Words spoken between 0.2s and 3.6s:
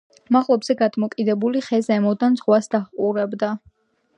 მაღლობზე გადმოკიდებული ხე ზემოდან ზღვას დაჰყურებდა.